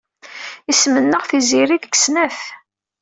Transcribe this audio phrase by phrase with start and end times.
[0.71, 2.39] Isem-nneɣ Tiziri deg snat.